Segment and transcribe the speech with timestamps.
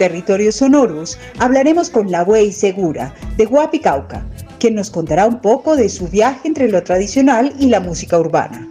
[0.00, 4.24] Territorios Sonoros hablaremos con la Buey Segura de Guapicauca,
[4.58, 8.66] quien nos contará un poco de su viaje entre lo tradicional y la música urbana.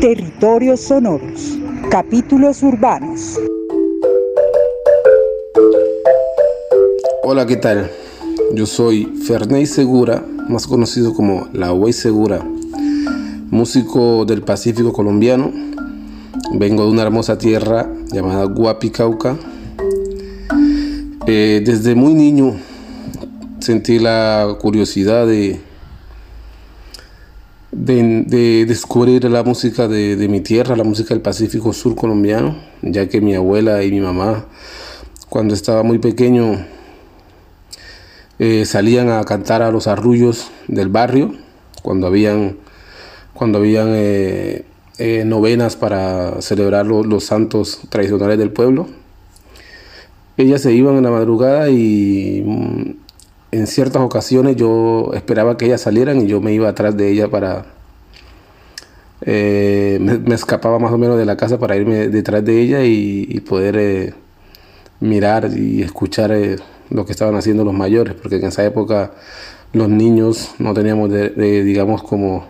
[0.00, 1.58] Territorios Sonoros,
[1.90, 3.38] capítulos urbanos.
[7.22, 7.90] Hola, ¿qué tal?
[8.54, 12.42] Yo soy Ferney Segura, más conocido como La Huey Segura,
[13.50, 15.75] músico del Pacífico colombiano.
[16.52, 19.36] Vengo de una hermosa tierra llamada Guapicauca.
[21.26, 22.56] Eh, desde muy niño
[23.58, 25.60] sentí la curiosidad de,
[27.72, 33.08] de, descubrir la música de, de, mi tierra, la música del Pacífico Sur colombiano, ya
[33.08, 34.46] que mi abuela y mi mamá,
[35.28, 36.64] cuando estaba muy pequeño,
[38.38, 41.34] eh, salían a cantar a los arrullos del barrio
[41.82, 42.58] cuando habían,
[43.32, 44.64] cuando habían eh,
[44.98, 48.88] eh, novenas para celebrar los, santos tradicionales del pueblo.
[50.38, 52.90] Ellas se iban en la madrugada y mm,
[53.52, 57.28] en ciertas ocasiones yo esperaba que ellas salieran y yo me iba atrás de ella
[57.28, 57.66] para...
[59.26, 64.14] me, escapaba más o menos de la casa para irme detrás de ella y, poder
[65.00, 66.34] mirar y escuchar
[66.88, 69.12] lo que estaban haciendo los mayores, porque en esa época
[69.74, 72.46] los niños no teníamos, digamos, como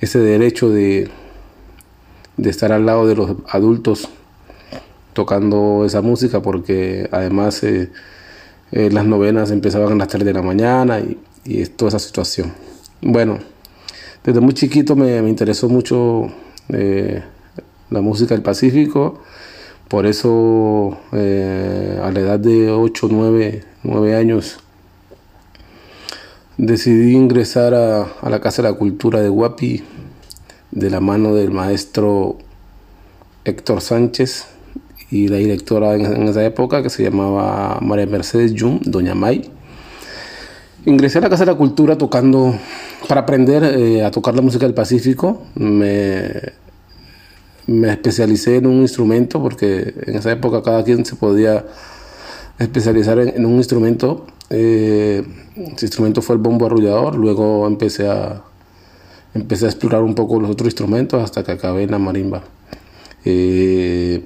[0.00, 1.08] ese derecho de,
[2.36, 4.08] de estar al lado de los adultos
[5.12, 7.90] tocando esa música, porque además eh,
[8.72, 12.52] eh, las novenas empezaban a las 3 de la mañana y, y toda esa situación.
[13.00, 13.38] Bueno,
[14.24, 16.28] desde muy chiquito me, me interesó mucho
[16.68, 17.22] eh,
[17.90, 19.22] la música del Pacífico
[19.88, 24.58] por eso a la edad de 8, 9, 9 años
[26.56, 29.84] decidí ingresar a, la Casa de la Cultura de Guapi
[30.76, 32.36] de la mano del maestro
[33.44, 34.46] Héctor Sánchez
[35.10, 39.50] y la directora en, esa época que se llamaba María Mercedes Yum, Doña May.
[40.84, 42.54] Ingresé a la Casa de la Cultura tocando,
[43.08, 45.42] para aprender eh, a tocar la música del Pacífico.
[45.56, 46.52] Me
[47.66, 51.64] me especialicé en un instrumento porque en esa época cada quien se podía
[52.58, 54.26] especializar en, un instrumento.
[54.50, 55.24] Eh,
[55.56, 58.42] ese instrumento fue el bombo arrullador, luego empecé a,
[59.36, 62.42] empecé a explorar un poco los otros instrumentos hasta que acabé en la marimba.
[63.24, 64.24] Eh,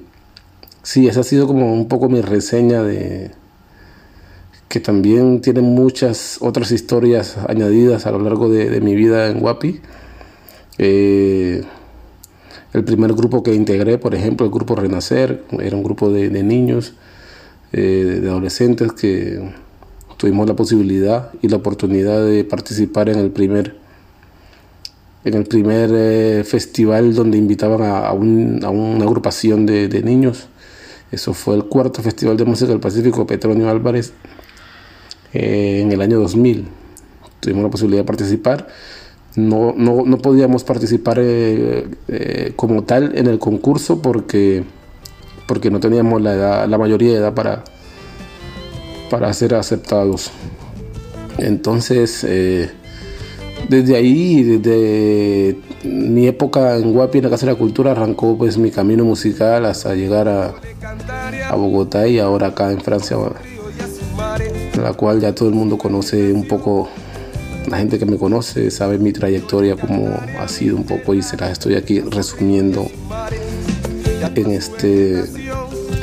[0.83, 3.31] sí, esa ha sido como un poco mi reseña de
[4.67, 9.81] que también tiene muchas otras historias añadidas a lo largo de, mi vida en Guapi.
[10.77, 11.63] Eh,
[12.73, 16.93] el primer grupo que integré, por ejemplo, el grupo Renacer, era un grupo de, niños,
[17.73, 19.51] eh, de adolescentes que
[20.15, 23.80] tuvimos la posibilidad y la oportunidad de participar en el primer,
[25.23, 30.47] en el primer eh, festival donde invitaban a, una agrupación de, niños.
[31.11, 34.13] Eso fue el cuarto Festival de Música del Pacífico Petronio Álvarez
[35.33, 36.67] eh, en el año 2000.
[37.39, 38.67] Tuvimos la posibilidad de participar
[39.35, 44.63] no, no, no podíamos participar eh, eh, como tal en el concurso porque,
[45.47, 47.63] porque no teníamos la, la mayoría de edad para,
[49.09, 50.31] para ser aceptados.
[51.37, 52.25] Entonces,
[53.71, 58.57] desde ahí, desde mi época en Guapi, en la Casa de la Cultura, arrancó pues
[58.57, 60.53] mi camino musical hasta llegar a,
[61.55, 63.17] Bogotá y ahora acá en Francia,
[64.81, 66.89] la cual ya todo el mundo conoce un poco
[67.69, 71.37] la gente que me conoce sabe mi trayectoria como ha sido un poco y se
[71.37, 72.89] las estoy aquí resumiendo
[74.35, 75.19] en este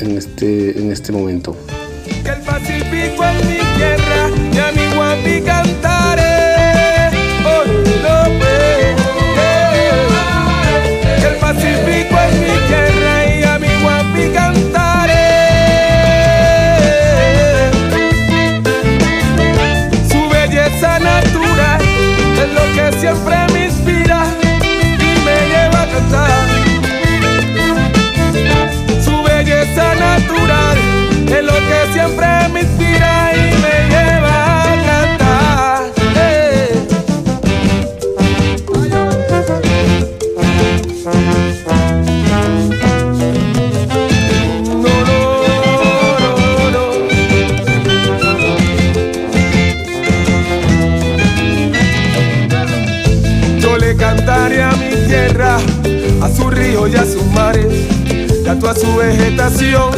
[0.00, 1.56] en este en este momento.
[2.24, 5.87] El Pacífico es mi tierra y mi guapi cantaré.
[58.48, 59.90] Y a toda su vegetación,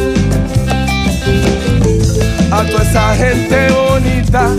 [2.51, 4.49] a toda esa gente bonita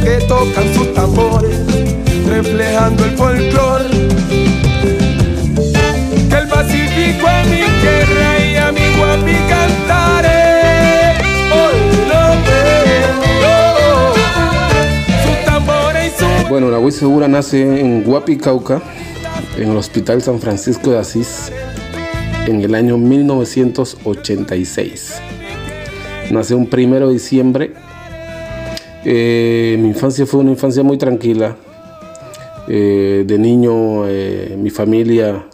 [0.00, 1.58] que tocan sus tambores,
[2.28, 3.82] reflejando el folclor.
[6.28, 11.18] Que el Pacífico en mi tierra y a mi guapi cantaré.
[11.50, 11.76] Hoy
[12.08, 12.22] lo
[15.24, 18.80] sus tambores y su Bueno, la Segura nace en Guapi, Cauca,
[19.56, 21.50] en el Hospital San Francisco de Asís,
[22.46, 25.14] en el año 1986.
[26.30, 27.72] Nace un primero de diciembre.
[29.04, 31.56] Eh, mi infancia fue una infancia muy tranquila.
[32.68, 35.46] Eh, de niño, eh, mi familia,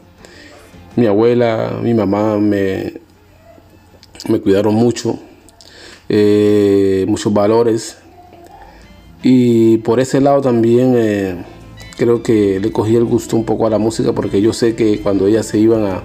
[0.97, 2.95] mi abuela, mi mamá me,
[4.29, 5.19] me cuidaron mucho,
[7.07, 7.99] muchos valores.
[9.23, 11.45] Y por ese lado también
[11.97, 15.01] creo que le cogí el gusto un poco a la música porque yo sé que
[15.01, 16.03] cuando ellas se iban a,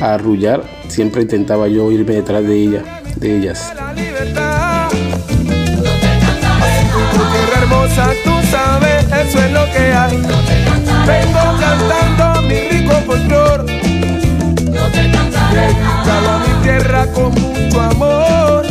[0.00, 2.82] a arrullar, siempre intentaba yo irme detrás de ella,
[3.16, 3.72] de ellas.
[3.76, 4.88] la libertad.
[7.12, 10.16] Tu tierra hermosa, tú sabes, eso es lo que hay.
[11.06, 13.66] Vengo cantando mi rico folclor.
[15.52, 18.66] Dedicado a mi tierra con mucho amor.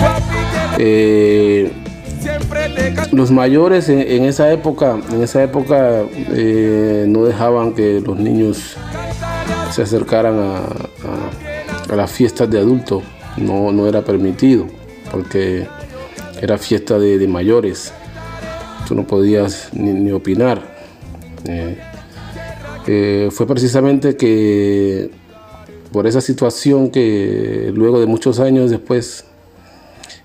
[0.00, 0.36] Guapi,
[0.78, 1.72] Eh,
[2.20, 3.16] Siempre te canto.
[3.16, 6.02] los mayores en, en esa época, en esa época
[6.32, 8.76] eh, no dejaban que los niños
[9.70, 13.02] se acercaran a, a- las fiestas de adultos.
[13.36, 14.66] No, no era permitido
[15.10, 15.66] porque
[16.40, 17.92] era fiesta de, mayores.
[18.86, 20.62] Tú no podías ni, opinar.
[21.44, 21.78] Eh,
[22.86, 25.10] eh, fue precisamente que
[25.92, 29.24] por esa situación que luego de muchos años después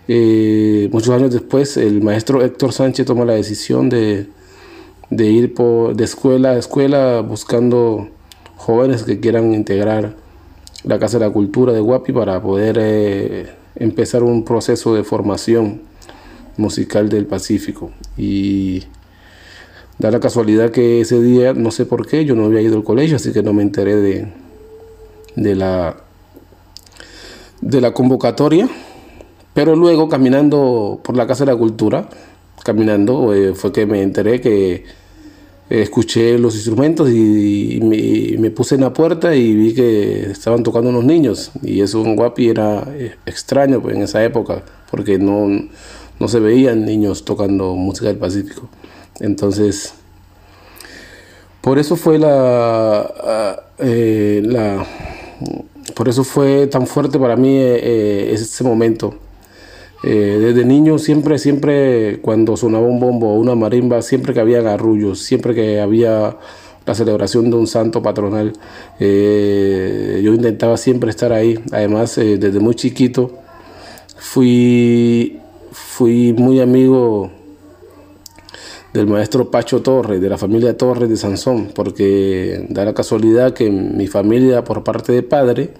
[0.08, 4.28] eh, muchos años después, el maestro Héctor Sánchez toma la decisión de,
[5.10, 8.10] de ir de escuela a escuela buscando
[8.56, 10.16] jóvenes que quieran integrar
[10.84, 15.82] la Casa de la Cultura de Guapi para poder eh, empezar un proceso de formación
[16.58, 17.92] musical del Pacífico.
[18.18, 18.84] Y
[19.98, 22.84] da la casualidad que ese día, no sé por qué, yo no había ido al
[22.84, 24.28] colegio, así que no me enteré de,
[25.36, 25.98] de la
[27.62, 28.70] de la convocatoria.
[29.54, 32.10] Pero luego caminando por la Casa de la Cultura,
[32.64, 34.84] caminando, eh, fue que me enteré que
[35.70, 37.80] escuché los instrumentos y,
[38.40, 41.52] me, puse en la puerta y vi que estaban tocando unos niños.
[41.62, 45.48] Y eso en Guapi era eh, extraño pues, en esa época, porque no,
[46.20, 48.70] no se veían niños tocando música del Pacífico.
[49.20, 49.94] Entonces,
[51.62, 54.86] por eso fue la, ah, eh, la
[55.96, 59.16] por eso fue tan fuerte para mí eh, eh, ese momento.
[60.08, 64.60] Eh, desde niño siempre, siempre cuando sonaba un bombo o una marimba, siempre que había
[64.72, 66.38] arrullos, siempre que había
[66.86, 68.54] la celebración de un santo patronal,
[69.00, 71.60] eh, yo intentaba siempre estar ahí.
[71.72, 73.40] Además, eh, desde muy chiquito
[74.16, 75.40] fui,
[75.72, 77.32] fui muy amigo
[78.94, 83.72] del maestro Pacho Torres, de la familia Torres de Sansón, porque da la casualidad que
[83.72, 85.72] mi familia por parte de padre,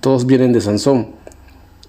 [0.00, 1.23] todos vienen de Sansón.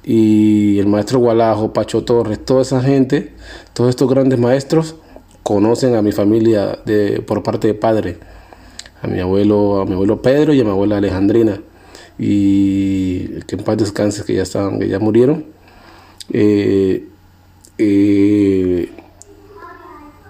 [0.06, 3.34] Y el maestro Gualajo, Pacho Torres, toda esa gente,
[3.74, 4.96] todos estos grandes maestros
[5.42, 8.18] conocen a mi familia de, por parte de padre,
[9.02, 11.60] a mi abuelo, a mi abuelo Pedro y a mi abuela Alejandrina.
[12.20, 15.46] Y que en paz descanse, que ya estaban, que ya murieron.
[16.32, 17.08] Eh,
[17.80, 18.90] eh,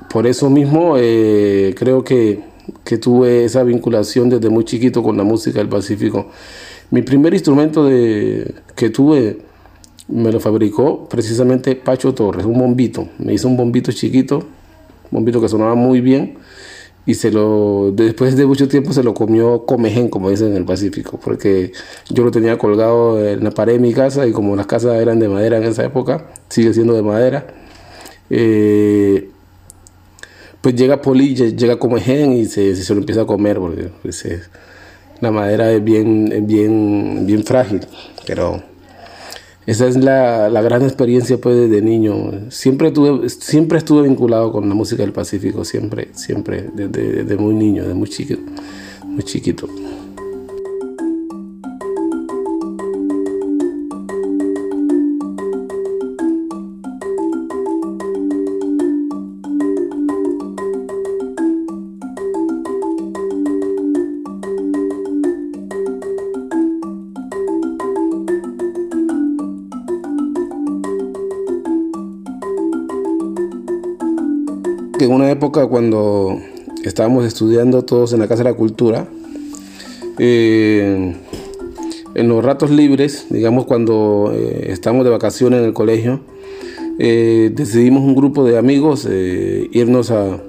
[0.09, 2.39] por eso mismo eh, creo que,
[2.85, 6.29] que tuve esa vinculación desde muy chiquito con la música del Pacífico.
[6.91, 9.39] Mi primer instrumento de, que tuve
[10.07, 13.07] me lo fabricó precisamente Pacho Torres, un bombito.
[13.17, 14.45] Me hizo un bombito chiquito, un
[15.11, 16.37] bombito que sonaba muy bien
[17.07, 20.65] y se lo después de mucho tiempo se lo comió comején, como dicen en el
[20.65, 21.71] Pacífico, porque
[22.09, 25.19] yo lo tenía colgado en la pared de mi casa y como las casas eran
[25.19, 27.45] de madera en esa época, sigue siendo de madera.
[28.29, 29.29] eh,
[30.61, 34.25] pues llega Poli, lle- llega comején y se, se lo empieza a comer porque pues,
[35.21, 37.81] la madera es bien, bien, bien frágil,
[38.25, 38.63] pero
[39.65, 42.51] esa es la, la gran experiencia pues desde niño.
[42.51, 47.81] Siempre tuve, siempre estuve vinculado con la música del Pacífico, siempre, siempre, desde, muy niño,
[47.83, 48.41] desde muy chiquito,
[49.03, 49.67] muy chiquito.
[75.45, 76.39] Época cuando
[76.83, 79.07] estábamos estudiando todos en la Casa de la Cultura,
[80.17, 81.13] eh,
[82.15, 86.21] en los ratos libres, digamos cuando eh, estábamos de vacaciones en el colegio,
[86.97, 90.39] eh, decidimos un grupo de amigos eh, irnos a,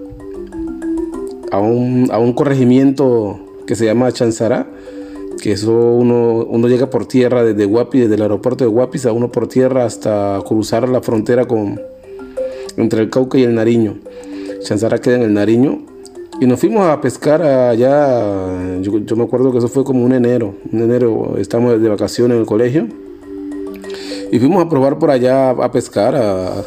[1.50, 4.66] a, un, a un corregimiento que se llama Chanzará,
[5.42, 9.12] que eso uno, uno llega por tierra desde Guapi, desde el aeropuerto de Guapis a
[9.12, 11.78] uno por tierra hasta cruzar la frontera con,
[12.78, 13.98] entre el Cauca y el Nariño.
[14.66, 15.82] Chanzara queda en el Nariño.
[16.40, 20.12] Y nos fuimos a pescar allá, yo, yo me acuerdo que eso fue como un
[20.12, 22.88] enero, un enero, estamos de vacaciones en el colegio.
[24.32, 26.62] Y fuimos a probar por allá a pescar, a, a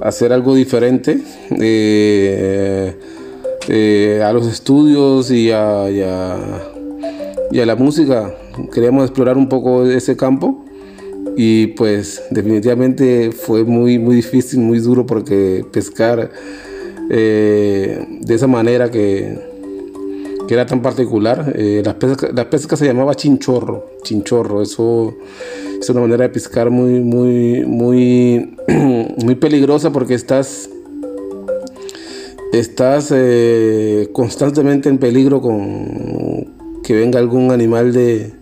[0.00, 1.20] hacer algo diferente.
[1.50, 2.94] Eh,
[3.68, 6.38] eh, a los estudios y a, y a,
[7.50, 8.34] y a la música.
[8.72, 10.64] Queríamos explorar un poco ese campo
[11.36, 16.30] y pues definitivamente fue muy, muy difícil, muy duro porque pescar
[17.10, 19.38] eh, de esa manera que,
[20.46, 21.52] que era tan particular.
[21.56, 25.14] Eh, la, pesca, pesca se llamaba chinchorro, chinchorro, eso
[25.80, 28.56] es una manera de pescar muy, muy, muy,
[29.24, 30.70] muy peligrosa porque estás
[32.52, 38.32] estás eh, constantemente en peligro con que venga algún animal de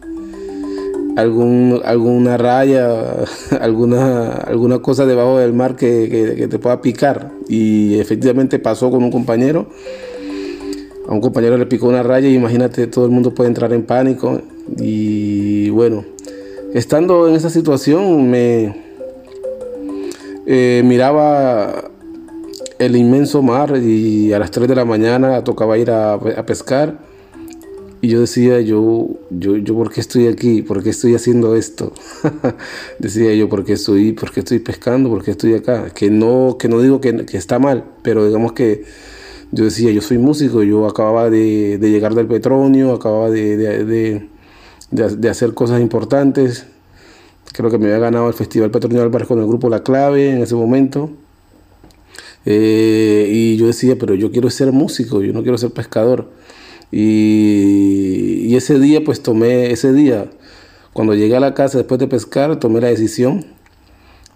[1.17, 3.25] algún, alguna raya,
[3.61, 7.33] alguna, alguna cosa debajo del mar que, te pueda picar.
[7.49, 9.67] Y efectivamente pasó con un compañero.
[11.09, 13.85] A un compañero le picó una raya y imagínate, todo el mundo puede entrar en
[13.85, 14.41] pánico.
[14.79, 16.05] Y bueno,
[16.75, 18.75] estando en esa situación me
[20.47, 21.91] eh, miraba
[22.79, 27.06] el inmenso mar y a las 3 de la mañana tocaba ir a pescar
[28.03, 30.63] y yo decía, yo, yo, yo, ¿por qué estoy aquí?
[30.63, 31.93] ¿Por qué estoy haciendo esto?
[32.99, 35.09] decía yo, ¿por qué estoy, por qué estoy pescando?
[35.09, 35.91] ¿Por qué estoy acá?
[35.91, 38.85] Que no, que no digo que, que está mal, pero digamos que
[39.53, 44.29] yo decía, yo soy músico, yo acababa de, de llegar del petróleo, acababa de, de,
[44.91, 46.67] de, hacer cosas importantes.
[47.53, 50.43] Creo que me había ganado el Festival Petróleo Barco con el grupo La Clave en
[50.43, 51.11] ese momento.
[52.45, 56.29] Eh, y yo decía, pero yo quiero ser músico, yo no quiero ser pescador.
[56.91, 60.31] Y, ese día, pues tomé, ese día,
[60.93, 63.45] cuando llegué a la casa después de pescar, tomé la decisión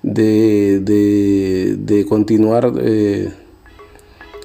[0.02, 3.32] de, de, continuar eh,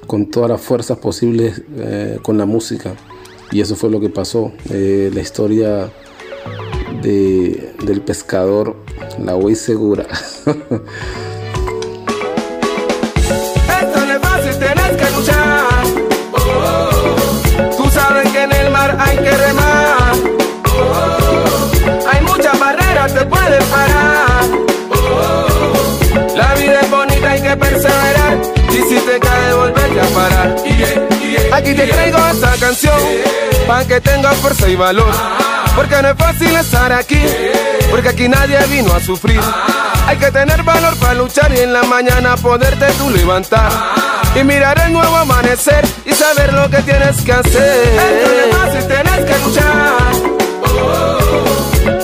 [0.06, 2.94] con todas las fuerzas posibles eh, con la música.
[3.52, 4.52] Y eso fue lo que pasó.
[4.70, 5.90] Eh, la historia
[7.02, 8.76] de, del pescador,
[9.22, 10.06] la voy segura.
[31.66, 32.96] Aquí te traigo esta canción,
[33.66, 35.12] para que tengas fuerza y valor.
[35.74, 37.20] Porque no es fácil estar aquí,
[37.90, 39.40] porque aquí nadie vino a sufrir.
[40.06, 43.68] Hay que tener valor para luchar y en la mañana poderte tú levantar.
[44.36, 47.96] Y mirar el nuevo amanecer y saber lo que tienes que hacer.
[47.96, 49.98] No es fácil, tienes que luchar.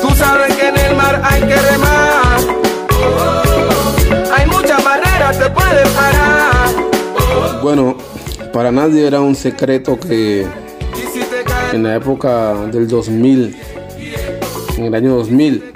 [0.00, 2.40] Tú sabes que en el mar hay que remar.
[4.36, 6.68] Hay muchas barreras, te pueden parar.
[7.62, 7.96] Bueno,
[8.52, 10.46] para nadie era un secreto que
[11.72, 13.56] en la época del 2000,
[14.76, 15.72] en el año 2000, mira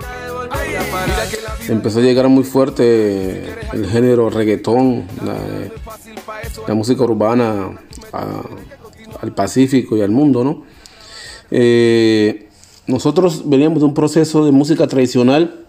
[1.31, 5.05] que la vida empezó a llegar muy fuerte el género reggaetón,
[6.67, 7.71] la, música urbana
[8.13, 10.65] al Pacífico y al mundo, ¿no?
[11.51, 12.49] Eh,
[12.87, 15.65] nosotros veníamos de un proceso de música tradicional,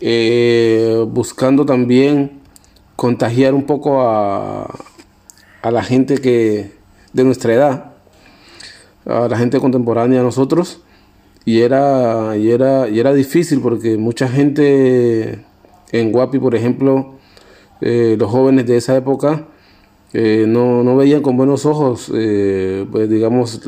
[0.00, 2.40] eh, buscando también
[2.96, 4.68] contagiar un poco a,
[5.64, 6.72] a la gente que
[7.14, 7.94] de nuestra edad,
[9.06, 10.82] a la gente contemporánea a nosotros,
[11.46, 15.42] y era, y era, y era difícil porque mucha gente
[15.90, 17.14] en Guapi, por ejemplo,
[17.80, 19.46] eh, los jóvenes de esa época,
[20.12, 23.62] eh, no, no veían con buenos ojos, eh, pues digamos,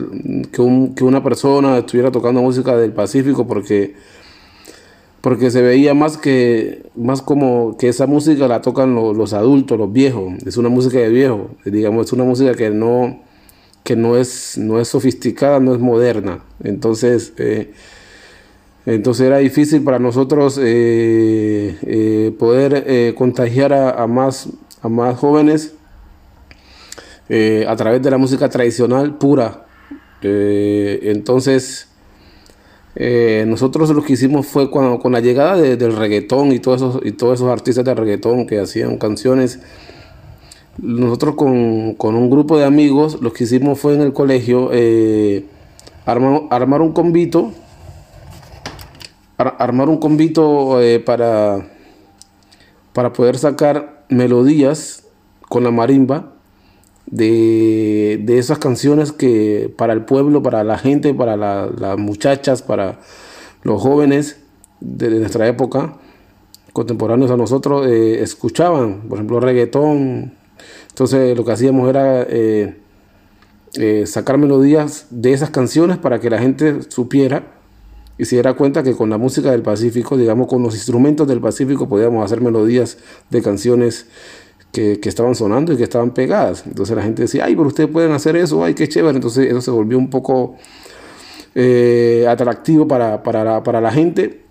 [0.52, 3.94] que, que una persona estuviera tocando música del Pacífico porque,
[5.26, 9.76] porque se veía más que más como que esa música la tocan lo- los adultos,
[9.76, 13.18] los viejos, es una música de viejo, digamos, es una música que no,
[13.82, 16.44] que no es, no es sofisticada, no es moderna.
[16.62, 17.72] Entonces, eh,
[18.86, 24.48] entonces era difícil para nosotros eh, eh, poder contagiar a, más,
[24.80, 25.74] a más jóvenes
[27.66, 29.66] a través de la música tradicional pura.
[30.22, 31.88] Entonces,
[32.96, 36.80] eh, nosotros lo que hicimos fue cuando, con la llegada de- del reggaetón y todos,
[36.80, 39.60] esos, y todos esos artistas de reggaetón que hacían canciones,
[40.78, 45.44] nosotros con, con un grupo de amigos lo que hicimos fue en el colegio eh,
[46.06, 47.52] arma- armar un convito,
[49.38, 51.66] ar- armar un convito eh, para,
[52.92, 55.04] para poder sacar melodías
[55.48, 56.32] con la marimba
[57.06, 63.00] de, esas canciones que para el pueblo, para la gente, para las muchachas, para
[63.62, 64.38] los jóvenes
[64.80, 65.94] de, nuestra época,
[66.72, 70.34] contemporáneos a nosotros, eh, escuchaban, por ejemplo, reggaetón.
[70.88, 72.76] Entonces lo que hacíamos era eh,
[73.74, 77.52] eh, sacar melodías de esas canciones para que la gente supiera
[78.18, 81.40] y se diera cuenta que con la música del Pacífico, digamos, con los instrumentos del
[81.40, 82.96] Pacífico, podíamos hacer melodías
[83.28, 84.06] de canciones
[84.72, 86.64] que, estaban sonando y que estaban pegadas.
[86.66, 89.16] Entonces la gente decía, ay, pero ustedes pueden hacer eso, ay, qué chévere.
[89.16, 90.56] Entonces eso se volvió un poco
[91.54, 94.42] eh, atractivo para, la, gente.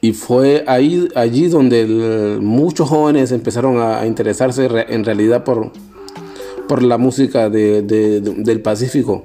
[0.00, 5.72] Y fue ahí, allí donde muchos jóvenes empezaron a, interesarse en realidad por,
[6.68, 9.24] por la música del Pacífico.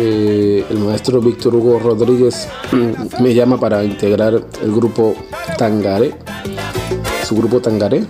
[0.00, 2.48] el maestro Víctor Hugo Rodríguez
[3.20, 5.14] me llama para integrar el grupo
[5.58, 6.14] Tangaré,
[7.24, 8.04] su grupo Tangaré.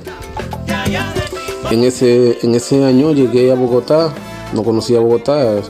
[1.70, 4.12] En ese, en ese año llegué a Bogotá,
[4.52, 5.60] no conocía Bogotá,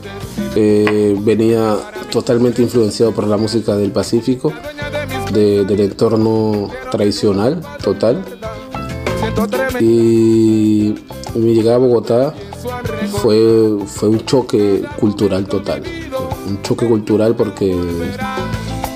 [0.55, 1.77] eh, venía
[2.11, 4.53] totalmente influenciado por la música del Pacífico,
[5.31, 8.23] del entorno tradicional total.
[9.79, 10.95] Y
[11.35, 12.33] mi llegada a Bogotá
[13.11, 15.83] fue, fue un choque cultural total.
[16.47, 17.75] Un choque cultural porque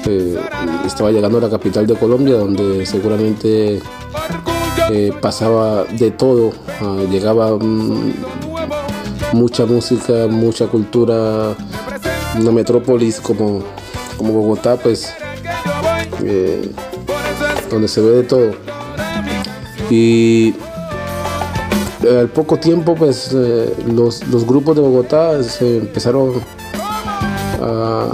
[0.08, 0.40] eh,
[0.86, 3.82] estaba llegando a la capital de Colombia, donde seguramente
[4.92, 6.52] eh, pasaba de todo.
[6.82, 8.14] Ah, llegaba mm,
[9.34, 11.56] mucha música, mucha cultura.
[12.40, 13.64] Una metrópolis como,
[14.18, 15.14] como Bogotá, pues,
[16.24, 16.70] eh,
[17.70, 18.52] donde se ve de todo.
[19.90, 20.54] Y
[22.08, 26.34] al poco tiempo, pues eh, los, grupos de Bogotá se empezaron
[27.62, 28.08] a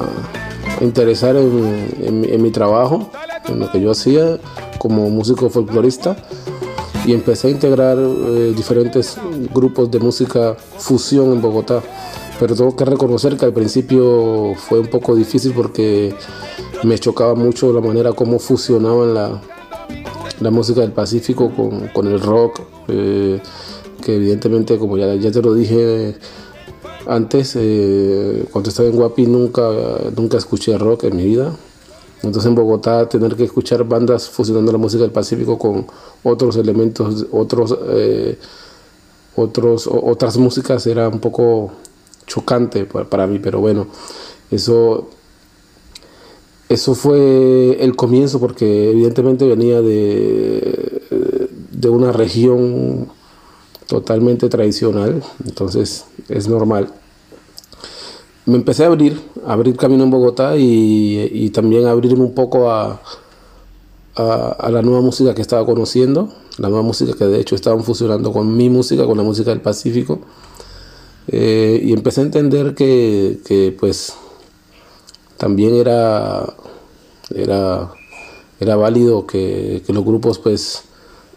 [0.82, 3.12] interesar en, mi trabajo,
[3.48, 4.40] en lo que yo hacía
[4.78, 6.16] como músico folclorista
[7.06, 9.18] y empecé a integrar eh, diferentes
[9.54, 11.82] grupos de música fusión en Bogotá.
[12.40, 16.16] Pero tengo que reconocer que al principio fue un poco difícil porque
[16.84, 19.42] me chocaba mucho la manera como fusionaban la,
[20.40, 21.52] la música del Pacífico
[21.94, 23.40] con, el rock, eh,
[24.04, 26.16] que evidentemente, como ya, ya te lo dije
[27.08, 29.70] antes, eh, cuando estaba en Guapi nunca,
[30.16, 31.56] nunca escuché rock en mi vida.
[32.24, 35.88] Entonces en Bogotá tener que escuchar bandas fusionando la música del Pacífico con
[36.24, 38.38] otros elementos, otros, eh,
[39.36, 41.72] otros, otras músicas era un poco
[42.28, 43.88] chocante para, para mí, pero bueno,
[44.52, 45.10] eso
[46.72, 51.02] eso fue el comienzo porque evidentemente venía de,
[51.70, 53.10] de una región
[53.92, 56.94] totalmente tradicional, entonces es normal.
[58.46, 63.02] Me empecé a abrir, a abrir camino en Bogotá y, también abrirme un poco a,
[64.16, 68.32] a, la nueva música que estaba conociendo, la nueva música que de hecho estaban fusionando
[68.32, 70.22] con mi música, con la música del Pacífico.
[71.28, 74.14] Eh, y empecé a entender que, que pues
[75.36, 76.46] también era,
[77.36, 77.92] era,
[78.58, 80.84] era válido que, los grupos pues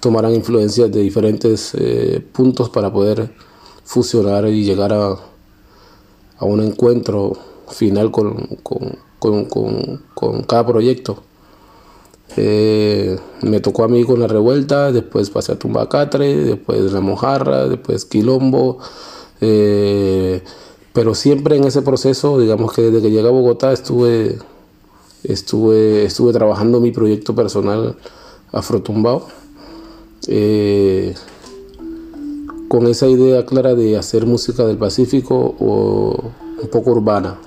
[0.04, 3.30] tomaran influencias de diferentes eh, puntos para poder
[3.84, 5.16] fusionar y llegar a,
[6.40, 7.32] un encuentro
[7.70, 8.36] final con,
[10.46, 11.22] cada proyecto.
[12.36, 17.66] Eh, me tocó a mí con la revuelta, después pasé a Tumbacatre, después la mojarra,
[17.66, 18.80] después Quilombo.
[19.40, 20.42] Eh,
[20.92, 24.38] pero siempre en ese proceso, digamos que desde que llegué a Bogotá estuve,
[25.22, 27.96] estuve, estuve trabajando mi proyecto personal
[28.52, 29.43] Afrotumbao
[30.28, 31.14] eh,
[32.68, 36.32] con esa idea clara de hacer música del Pacífico o
[36.62, 37.38] un poco urbana.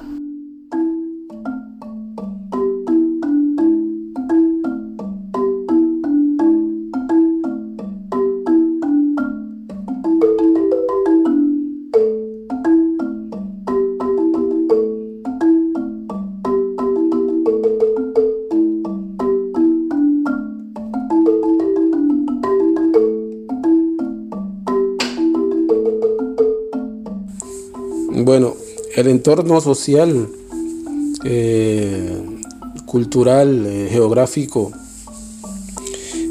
[29.27, 30.29] Entorno social,
[31.25, 32.17] eh,
[32.85, 34.71] cultural, eh, geográfico,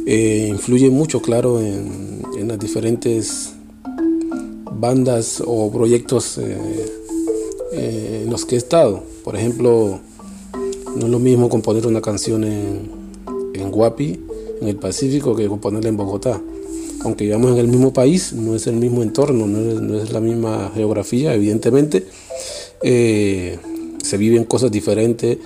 [0.06, 2.16] eh, influye mucho, claro, en,
[2.48, 3.52] las diferentes
[4.72, 6.38] bandas o proyectos
[7.72, 9.02] en los que he estado.
[9.24, 10.00] Por ejemplo,
[10.96, 12.90] no es lo mismo componer una canción en,
[13.52, 14.20] en Guapi,
[14.62, 16.40] en el Pacífico, que componerla en Bogotá
[17.06, 20.72] aunque vivamos en el mismo país, no es el mismo entorno, no es, la misma
[20.74, 22.06] geografía, evidentemente.
[22.82, 23.58] Eh,
[24.02, 25.38] se viven cosas diferentes,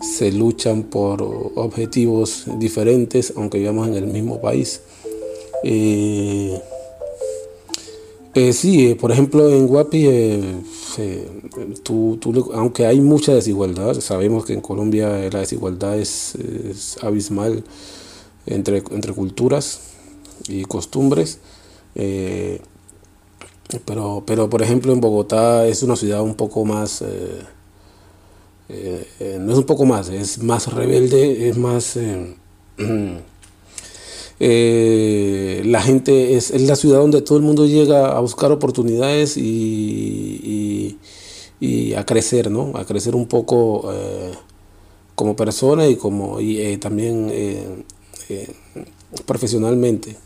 [0.00, 4.80] se luchan por objetivos diferentes, aunque vivamos en el mismo país.
[5.62, 6.60] Eh,
[8.34, 10.08] eh, sí, por ejemplo, en Guapi,
[12.54, 16.34] aunque hay mucha desigualdad, sabemos que en Colombia la desigualdad es,
[17.00, 17.64] abismal
[18.46, 19.80] entre, entre culturas,
[20.48, 21.38] y costumbres.
[23.84, 27.42] Pero, pero, por ejemplo, en Bogotá es una ciudad un poco más, eh,
[28.68, 31.98] eh, no es un poco más, es más rebelde, es más...
[34.38, 40.98] la gente es, es, la ciudad donde todo el mundo llega a buscar oportunidades y,
[41.60, 42.72] y, a crecer, ¿no?
[42.74, 43.90] A crecer un poco
[45.14, 47.32] como persona y como y, también
[49.26, 50.16] profesionalmente.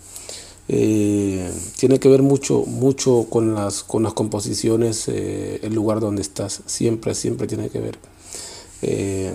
[0.70, 6.20] Eh, tiene que ver mucho, mucho con las, con las composiciones, eh, el lugar donde
[6.20, 7.98] estás, siempre, siempre tiene que ver.
[8.82, 9.32] Eh,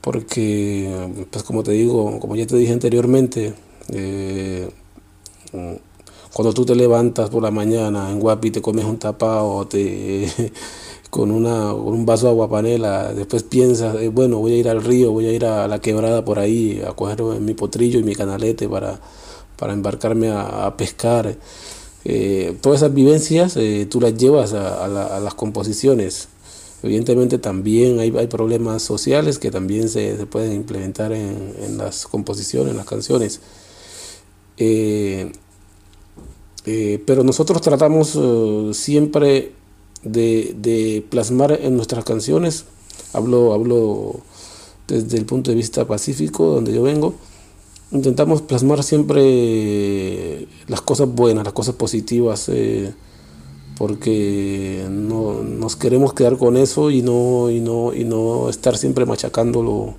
[0.00, 3.54] porque, pues como te digo, como ya te dije anteriormente,
[6.32, 10.26] cuando tú te levantas por la mañana en Guapi te comes un tapado te,
[11.10, 14.82] con, una, con un vaso de agua panela, después piensas, bueno, voy a ir al
[14.82, 18.14] río, voy a ir a la quebrada por ahí, a coger mi potrillo y mi
[18.14, 19.00] canalete para
[19.56, 21.36] para embarcarme a, pescar.
[22.04, 26.28] Eh, todas esas vivencias eh, tú las llevas a, las composiciones.
[26.82, 32.86] Evidentemente también hay, problemas sociales que también se, pueden implementar en, las composiciones, en las
[32.86, 33.40] canciones.
[34.58, 35.32] Eh,
[37.06, 38.18] pero nosotros tratamos
[38.76, 39.52] siempre
[40.02, 42.64] de, de, plasmar en nuestras canciones,
[43.12, 44.20] hablo, hablo
[44.86, 47.14] desde el punto de vista pacífico, donde yo vengo,
[47.94, 52.92] intentamos plasmar siempre las cosas buenas, las cosas positivas, eh,
[53.78, 59.06] porque no, nos queremos quedar con eso y no, y no, y no estar siempre
[59.06, 59.94] machacando lo,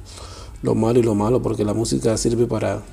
[0.61, 2.83] lo malo y lo malo, porque la música sirve para,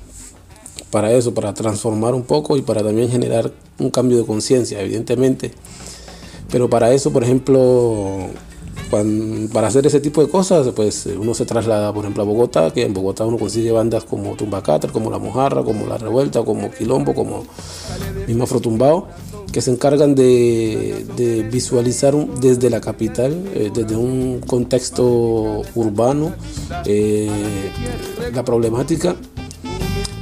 [0.89, 5.51] para eso, para transformar un poco y para también generar un cambio de conciencia, evidentemente.
[6.49, 8.29] Pero para eso, por ejemplo,
[9.51, 12.71] para hacer ese tipo de cosas, pues eh, uno se traslada, por ejemplo, a Bogotá,
[12.71, 16.69] que en Bogotá uno consigue bandas como Tumbacater, como La Mojarra, como La Revuelta, como
[16.71, 17.45] Quilombo, como
[18.27, 19.07] mismo Afrotumbao,
[19.51, 26.33] que se encargan de, visualizar desde la capital, eh, desde un contexto urbano,
[26.85, 27.29] eh,
[28.33, 29.15] la problemática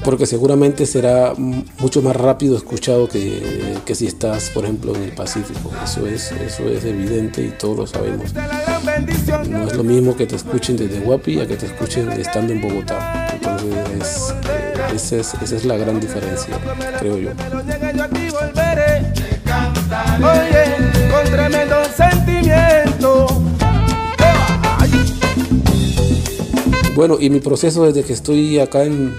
[0.03, 5.11] porque seguramente será mucho más rápido escuchado que, que, si estás, por ejemplo, en el
[5.11, 5.71] Pacífico.
[5.83, 8.33] Eso es, eso es evidente y todos lo sabemos.
[9.49, 12.61] No es lo mismo que te escuchen desde Guapi a que te escuchen estando en
[12.61, 13.27] Bogotá.
[13.33, 14.33] Entonces,
[14.93, 16.57] esa, es, esa es la gran diferencia,
[16.99, 17.29] creo yo.
[20.19, 23.27] Oye, con tremendo sentimiento.
[26.95, 29.15] Bueno, y mi proceso desde que estoy acá en,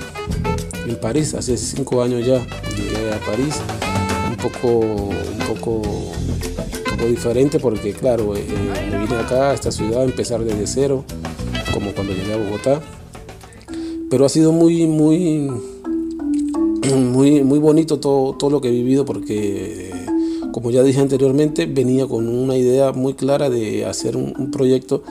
[0.87, 2.45] en París, hace cinco años ya
[2.77, 3.61] llegué a París,
[4.31, 5.83] un poco, un poco,
[7.09, 8.45] diferente porque claro, eh,
[8.91, 11.05] me vine acá a esta ciudad a empezar desde cero,
[11.75, 12.81] como cuando llegué a Bogotá,
[14.09, 15.51] pero ha sido muy, muy,
[16.95, 19.91] muy, muy bonito todo, todo lo que he vivido porque
[20.53, 25.03] como ya dije anteriormente, venía con una idea muy clara de hacer un, proyecto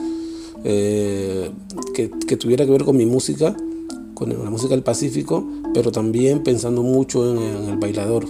[0.64, 1.50] eh,
[1.94, 3.54] que, tuviera que ver con mi música
[4.14, 8.26] con la música del Pacífico, pero también pensando mucho en, el bailador.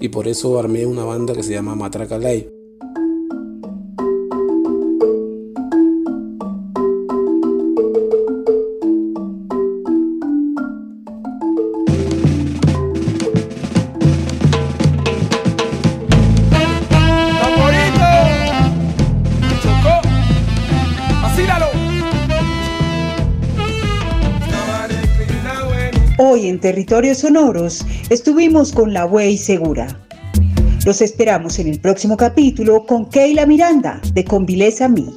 [0.00, 2.57] Y por eso armé una banda que se llama Matraca Live.
[26.60, 29.86] Territorios Sonoros estuvimos con la Wey Segura.
[30.84, 35.14] Los esperamos en el próximo capítulo con Keila Miranda de Convileza Mi.